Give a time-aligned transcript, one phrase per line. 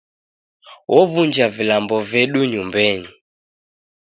[0.99, 3.09] Ow'unja vilambo vedu nyumbenyi.